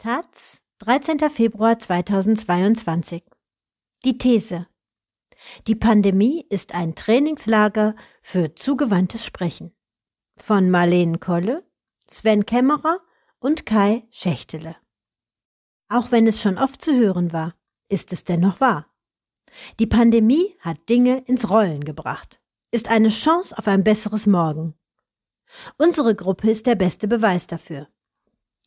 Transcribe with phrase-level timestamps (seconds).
[0.00, 1.28] Taz, 13.
[1.28, 3.22] Februar 2022.
[4.02, 4.66] Die These.
[5.66, 9.76] Die Pandemie ist ein Trainingslager für zugewandtes Sprechen.
[10.38, 11.66] Von Marlene Kolle,
[12.08, 13.00] Sven Kämmerer
[13.40, 14.74] und Kai Schächtele.
[15.90, 17.54] Auch wenn es schon oft zu hören war,
[17.90, 18.86] ist es dennoch wahr.
[19.80, 22.40] Die Pandemie hat Dinge ins Rollen gebracht,
[22.70, 24.78] ist eine Chance auf ein besseres Morgen.
[25.76, 27.86] Unsere Gruppe ist der beste Beweis dafür.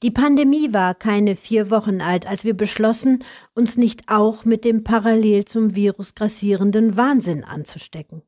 [0.03, 3.23] Die Pandemie war keine vier Wochen alt, als wir beschlossen,
[3.55, 8.21] uns nicht auch mit dem parallel zum Virus grassierenden Wahnsinn anzustecken.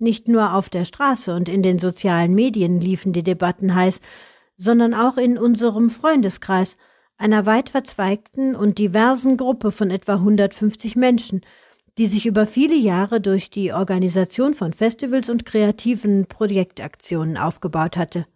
[0.00, 4.00] Nicht nur auf der Straße und in den sozialen Medien liefen die Debatten heiß,
[4.56, 6.76] sondern auch in unserem Freundeskreis,
[7.18, 11.42] einer weit verzweigten und diversen Gruppe von etwa 150 Menschen,
[11.98, 18.26] die sich über viele Jahre durch die Organisation von Festivals und kreativen Projektaktionen aufgebaut hatte.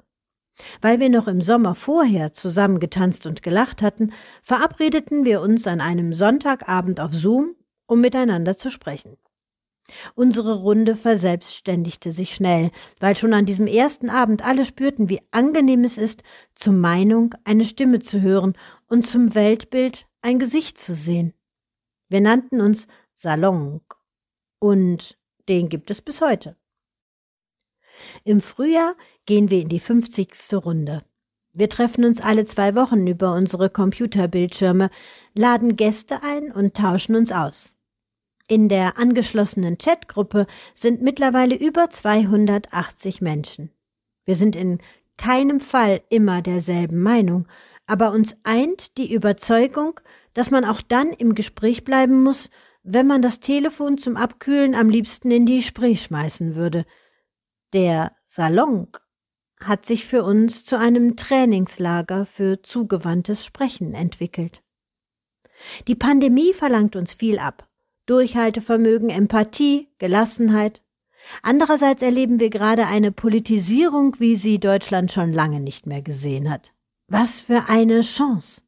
[0.81, 5.80] Weil wir noch im Sommer vorher zusammen getanzt und gelacht hatten, verabredeten wir uns an
[5.80, 7.55] einem Sonntagabend auf Zoom,
[7.87, 9.16] um miteinander zu sprechen.
[10.15, 15.85] Unsere Runde verselbstständigte sich schnell, weil schon an diesem ersten Abend alle spürten, wie angenehm
[15.85, 16.23] es ist,
[16.55, 18.55] zur Meinung eine Stimme zu hören
[18.87, 21.35] und zum Weltbild ein Gesicht zu sehen.
[22.09, 23.80] Wir nannten uns Salon
[24.59, 26.57] und den gibt es bis heute.
[28.24, 28.95] Im Frühjahr
[29.26, 30.32] gehen wir in die 50.
[30.52, 31.02] Runde.
[31.52, 34.90] Wir treffen uns alle zwei Wochen über unsere Computerbildschirme,
[35.35, 37.74] laden Gäste ein und tauschen uns aus.
[38.46, 43.71] In der angeschlossenen Chatgruppe sind mittlerweile über 280 Menschen.
[44.24, 44.79] Wir sind in
[45.16, 47.46] keinem Fall immer derselben Meinung,
[47.87, 50.01] aber uns eint die Überzeugung,
[50.34, 52.51] dass man auch dann im Gespräch bleiben muss,
[52.82, 56.84] wenn man das Telefon zum Abkühlen am liebsten in die Spree schmeißen würde–
[57.73, 58.88] der Salon
[59.63, 64.62] hat sich für uns zu einem Trainingslager für zugewandtes Sprechen entwickelt.
[65.87, 67.69] Die Pandemie verlangt uns viel ab.
[68.07, 70.83] Durchhaltevermögen, Empathie, Gelassenheit.
[71.43, 76.73] Andererseits erleben wir gerade eine Politisierung, wie sie Deutschland schon lange nicht mehr gesehen hat.
[77.09, 78.63] Was für eine Chance!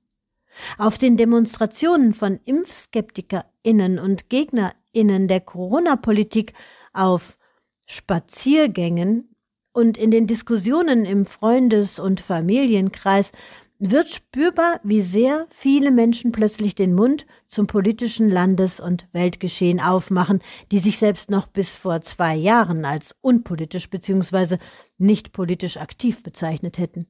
[0.77, 6.53] Auf den Demonstrationen von ImpfskeptikerInnen und GegnerInnen der Corona-Politik,
[6.93, 7.39] auf
[7.87, 9.32] Spaziergängen
[9.73, 13.33] und in den Diskussionen im Freundes- und Familienkreis
[13.79, 20.41] wird spürbar, wie sehr viele Menschen plötzlich den Mund zum politischen Landes- und Weltgeschehen aufmachen,
[20.71, 24.59] die sich selbst noch bis vor zwei Jahren als unpolitisch bzw.
[24.99, 27.09] nicht politisch aktiv bezeichnet hätten.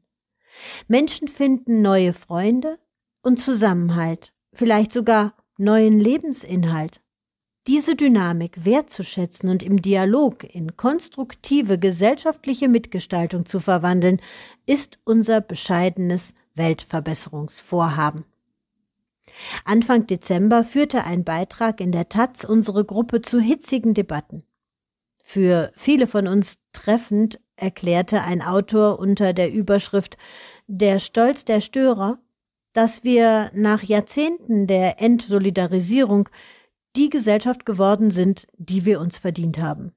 [0.88, 2.78] Menschen finden neue Freunde
[3.22, 7.01] und Zusammenhalt, vielleicht sogar neuen Lebensinhalt.
[7.68, 14.20] Diese Dynamik wertzuschätzen und im Dialog in konstruktive gesellschaftliche Mitgestaltung zu verwandeln,
[14.66, 18.24] ist unser bescheidenes Weltverbesserungsvorhaben.
[19.64, 24.42] Anfang Dezember führte ein Beitrag in der Taz unsere Gruppe zu hitzigen Debatten.
[25.22, 30.16] Für viele von uns treffend erklärte ein Autor unter der Überschrift
[30.66, 32.18] Der Stolz der Störer,
[32.72, 36.28] dass wir nach Jahrzehnten der Entsolidarisierung
[36.96, 39.92] die Gesellschaft geworden sind, die wir uns verdient haben.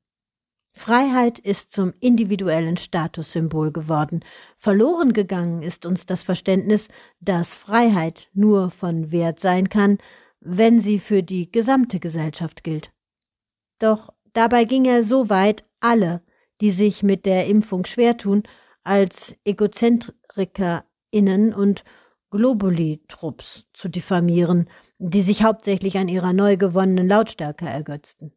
[0.73, 4.25] Freiheit ist zum individuellen Statussymbol geworden.
[4.57, 6.89] Verloren gegangen ist uns das Verständnis,
[7.21, 9.97] dass Freiheit nur von Wert sein kann,
[10.41, 12.91] wenn sie für die gesamte Gesellschaft gilt.
[13.79, 16.21] Doch dabei ging er so weit, alle,
[16.59, 18.43] die sich mit der Impfung schwer tun,
[18.83, 21.85] als EgozentrikerInnen und
[22.35, 28.33] Globuli-Trupps zu diffamieren, die sich hauptsächlich an ihrer neu gewonnenen Lautstärke ergötzten.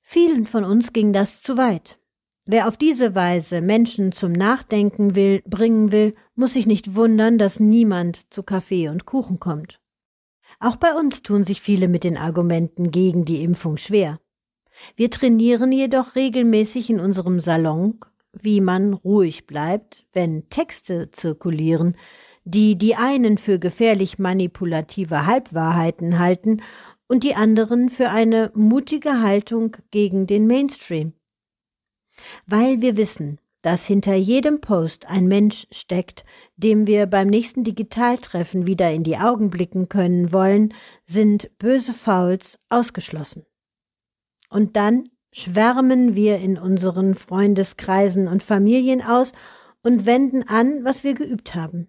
[0.00, 1.98] Vielen von uns ging das zu weit.
[2.46, 7.60] Wer auf diese Weise Menschen zum Nachdenken will, bringen will, muss sich nicht wundern, dass
[7.60, 9.80] niemand zu Kaffee und Kuchen kommt.
[10.58, 14.18] Auch bei uns tun sich viele mit den Argumenten gegen die Impfung schwer.
[14.96, 17.98] Wir trainieren jedoch regelmäßig in unserem Salon,
[18.32, 21.96] wie man ruhig bleibt, wenn Texte zirkulieren,
[22.48, 26.62] die die einen für gefährlich manipulative Halbwahrheiten halten
[27.06, 31.12] und die anderen für eine mutige Haltung gegen den Mainstream.
[32.46, 36.24] Weil wir wissen, dass hinter jedem Post ein Mensch steckt,
[36.56, 40.72] dem wir beim nächsten Digitaltreffen wieder in die Augen blicken können wollen,
[41.04, 43.44] sind böse Fouls ausgeschlossen.
[44.48, 49.32] Und dann schwärmen wir in unseren Freundeskreisen und Familien aus
[49.82, 51.88] und wenden an, was wir geübt haben.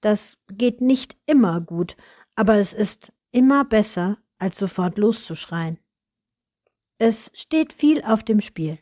[0.00, 1.96] Das geht nicht immer gut,
[2.34, 5.78] aber es ist immer besser, als sofort loszuschreien.
[6.98, 8.78] Es steht viel auf dem Spiel.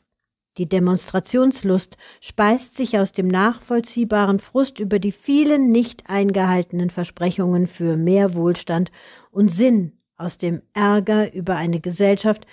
[0.56, 7.96] Die Demonstrationslust speist sich aus dem nachvollziehbaren Frust über die vielen nicht eingehaltenen Versprechungen für
[7.96, 8.90] mehr Wohlstand
[9.30, 12.44] und Sinn aus dem Ärger über eine Gesellschaft,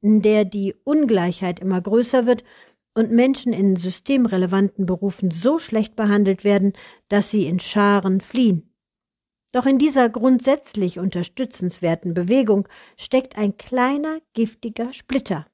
[0.00, 2.44] in der die Ungleichheit immer größer wird
[2.94, 6.72] und Menschen in systemrelevanten Berufen so schlecht behandelt werden,
[7.08, 8.74] dass sie in Scharen fliehen.
[9.52, 15.46] Doch in dieser grundsätzlich unterstützenswerten Bewegung steckt ein kleiner giftiger Splitter.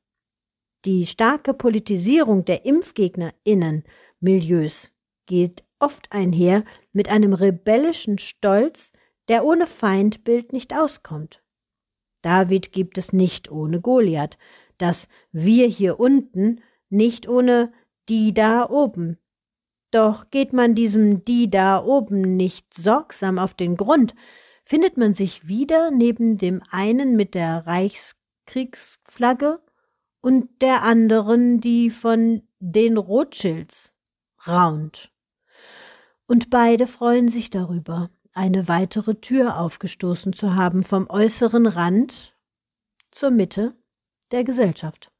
[0.84, 3.84] Die starke Politisierung der ImpfgegnerInnen
[4.20, 4.92] Milieus
[5.26, 8.92] geht oft einher mit einem rebellischen Stolz,
[9.28, 11.42] der ohne Feindbild nicht auskommt.
[12.22, 14.38] David gibt es nicht ohne Goliath,
[14.78, 17.72] das wir hier unten nicht ohne
[18.08, 19.18] die da oben.
[19.90, 24.14] Doch geht man diesem die da oben nicht sorgsam auf den Grund,
[24.64, 29.60] findet man sich wieder neben dem einen mit der Reichskriegsflagge
[30.20, 33.92] und der anderen, die von den Rothschilds
[34.46, 35.12] raunt.
[36.26, 42.36] Und beide freuen sich darüber, eine weitere Tür aufgestoßen zu haben vom äußeren Rand
[43.10, 43.74] zur Mitte
[44.32, 45.12] der Gesellschaft.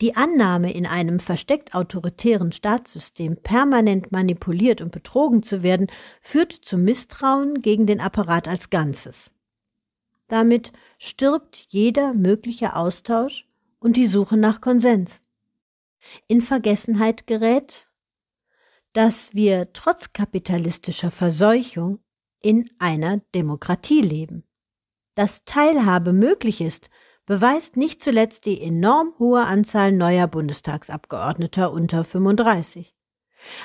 [0.00, 5.88] Die Annahme, in einem versteckt autoritären Staatssystem permanent manipuliert und betrogen zu werden,
[6.20, 9.30] führt zu Misstrauen gegen den Apparat als Ganzes.
[10.28, 13.46] Damit stirbt jeder mögliche Austausch
[13.80, 15.20] und die Suche nach Konsens.
[16.28, 17.88] In Vergessenheit gerät,
[18.92, 22.00] dass wir trotz kapitalistischer Verseuchung
[22.42, 24.44] in einer Demokratie leben.
[25.14, 26.88] Dass Teilhabe möglich ist,
[27.30, 32.92] beweist nicht zuletzt die enorm hohe Anzahl neuer Bundestagsabgeordneter unter 35.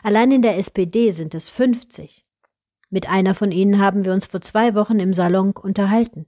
[0.04, 2.24] Allein in der SPD sind es 50.
[2.92, 6.28] Mit einer von ihnen haben wir uns vor zwei Wochen im Salon unterhalten.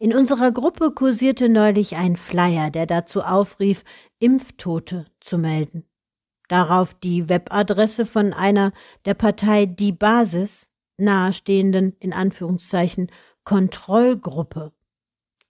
[0.00, 3.84] In unserer Gruppe kursierte neulich ein Flyer, der dazu aufrief,
[4.18, 5.88] Impftote zu melden.
[6.48, 8.72] Darauf die Webadresse von einer
[9.04, 13.12] der Partei Die Basis nahestehenden, in Anführungszeichen,
[13.44, 14.72] Kontrollgruppe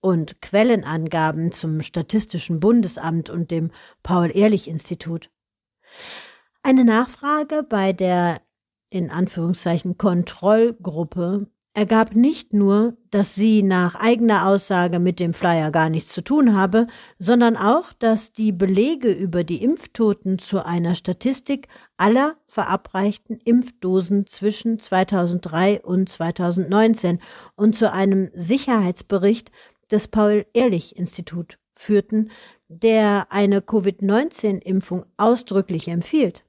[0.07, 3.73] und Quellenangaben zum Statistischen Bundesamt und dem
[4.05, 5.31] Paul-Ehrlich-Institut.
[6.63, 8.41] Eine Nachfrage bei der
[8.89, 15.91] in Anführungszeichen Kontrollgruppe ergab nicht nur, dass sie nach eigener Aussage mit dem Flyer gar
[15.91, 16.87] nichts zu tun habe,
[17.19, 21.67] sondern auch, dass die Belege über die Impftoten zu einer Statistik
[21.97, 27.19] aller verabreichten Impfdosen zwischen 2003 und 2019
[27.57, 29.51] und zu einem Sicherheitsbericht
[29.91, 32.31] des Paul-Ehrlich-Institut führten,
[32.69, 36.45] der eine Covid-19-Impfung ausdrücklich empfiehlt.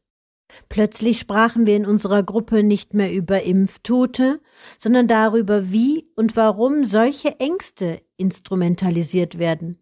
[0.69, 4.39] Plötzlich sprachen wir in unserer Gruppe nicht mehr über Impftote,
[4.77, 9.77] sondern darüber, wie und warum solche Ängste instrumentalisiert werden.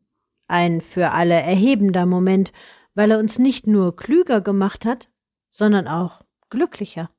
[0.48, 2.52] Ein für alle erhebender Moment,
[2.96, 5.10] weil er uns nicht nur klüger gemacht hat,
[5.50, 7.10] sondern auch glücklicher.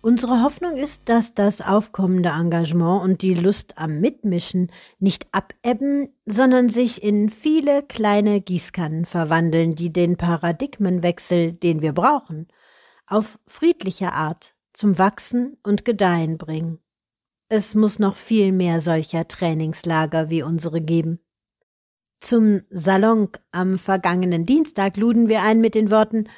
[0.00, 6.68] Unsere Hoffnung ist, dass das aufkommende Engagement und die Lust am Mitmischen nicht abebben, sondern
[6.68, 12.48] sich in viele kleine Gießkannen verwandeln, die den Paradigmenwechsel, den wir brauchen,
[13.06, 16.78] auf friedliche Art zum Wachsen und Gedeihen bringen.
[17.48, 21.20] Es muss noch viel mehr solcher Trainingslager wie unsere geben.
[22.20, 26.28] Zum Salon am vergangenen Dienstag luden wir ein mit den Worten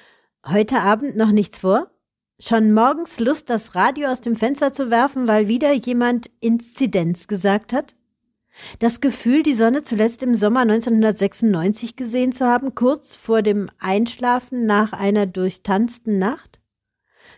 [0.44, 1.90] Heute Abend noch nichts vor?
[2.38, 7.72] Schon morgens Lust, das Radio aus dem Fenster zu werfen, weil wieder jemand Inzidenz gesagt
[7.72, 7.96] hat?
[8.78, 14.66] Das Gefühl, die Sonne zuletzt im Sommer 1996 gesehen zu haben, kurz vor dem Einschlafen
[14.66, 16.60] nach einer durchtanzten Nacht?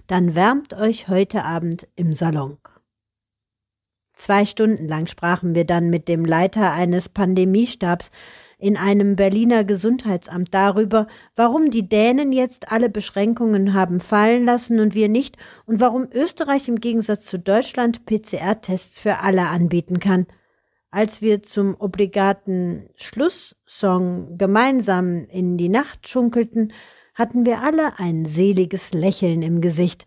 [0.08, 2.58] Dann wärmt euch heute Abend im Salon.
[4.14, 8.10] Zwei Stunden lang sprachen wir dann mit dem Leiter eines Pandemiestabs,
[8.58, 14.94] in einem Berliner Gesundheitsamt darüber, warum die Dänen jetzt alle Beschränkungen haben fallen lassen und
[14.94, 20.26] wir nicht und warum Österreich im Gegensatz zu Deutschland PCR-Tests für alle anbieten kann.
[20.90, 26.72] Als wir zum obligaten Schlusssong gemeinsam in die Nacht schunkelten,
[27.14, 30.06] hatten wir alle ein seliges Lächeln im Gesicht.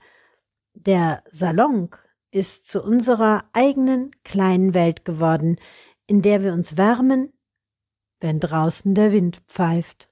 [0.74, 1.90] Der Salon
[2.32, 5.58] ist zu unserer eigenen kleinen Welt geworden,
[6.08, 7.32] in der wir uns wärmen,
[8.22, 10.10] wenn draußen der Wind pfeift.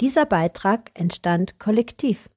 [0.00, 2.30] Dieser Beitrag entstand kollektiv.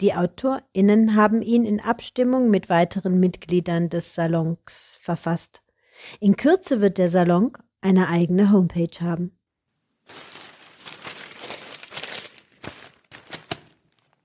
[0.00, 5.62] Die AutorInnen haben ihn in Abstimmung mit weiteren Mitgliedern des Salons verfasst.
[6.20, 9.38] In Kürze wird der Salon eine eigene Homepage haben.